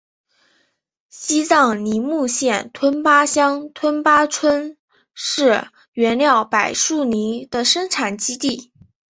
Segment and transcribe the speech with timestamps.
[1.09, 4.79] 西藏尼木县吞巴乡吞巴村
[5.13, 8.71] 是原料柏树泥的生产基地。